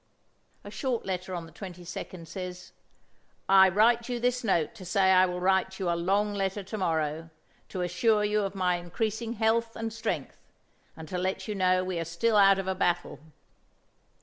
[0.63, 2.71] A short letter on the 22d says:
[3.47, 6.77] "I write you this note to say I will write you a long letter to
[6.79, 7.29] morrow,
[7.69, 10.39] to assure you of my increasing health and strength,
[10.97, 13.19] and to let you know we are still out of a battle.